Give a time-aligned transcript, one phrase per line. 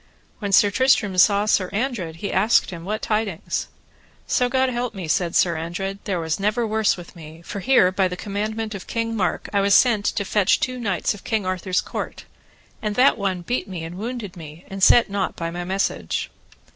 [0.39, 3.67] When Sir Tristram saw Sir Andred he asked him what tidings.
[4.25, 7.91] So God me help, said Sir Andred, there was never worse with me, for here
[7.91, 11.45] by the commandment of King Mark I was sent to fetch two knights of King
[11.45, 12.25] Arthur's court,
[12.81, 16.31] and that one beat me and wounded me, and set nought by my message.